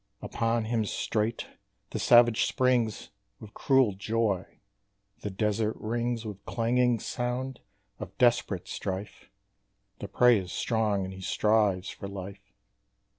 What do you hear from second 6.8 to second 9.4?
sound of desperate strife